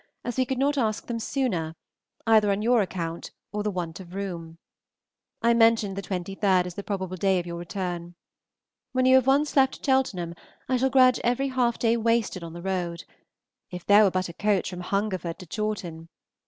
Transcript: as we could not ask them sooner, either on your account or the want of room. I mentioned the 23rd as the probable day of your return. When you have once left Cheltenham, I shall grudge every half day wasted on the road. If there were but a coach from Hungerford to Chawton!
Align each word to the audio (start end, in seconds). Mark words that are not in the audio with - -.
as 0.23 0.35
we 0.35 0.45
could 0.45 0.57
not 0.57 0.79
ask 0.79 1.05
them 1.05 1.19
sooner, 1.19 1.75
either 2.25 2.49
on 2.49 2.63
your 2.63 2.81
account 2.81 3.29
or 3.51 3.61
the 3.61 3.69
want 3.69 3.99
of 3.99 4.15
room. 4.15 4.57
I 5.43 5.53
mentioned 5.53 5.95
the 5.95 6.01
23rd 6.01 6.65
as 6.65 6.73
the 6.73 6.81
probable 6.81 7.17
day 7.17 7.37
of 7.37 7.45
your 7.45 7.57
return. 7.57 8.15
When 8.93 9.05
you 9.05 9.13
have 9.13 9.27
once 9.27 9.55
left 9.55 9.85
Cheltenham, 9.85 10.33
I 10.67 10.77
shall 10.77 10.89
grudge 10.89 11.19
every 11.23 11.49
half 11.49 11.77
day 11.77 11.97
wasted 11.97 12.43
on 12.43 12.53
the 12.53 12.63
road. 12.63 13.03
If 13.69 13.85
there 13.85 14.03
were 14.03 14.09
but 14.09 14.27
a 14.27 14.33
coach 14.33 14.71
from 14.71 14.81
Hungerford 14.81 15.37
to 15.37 15.45
Chawton! 15.45 16.09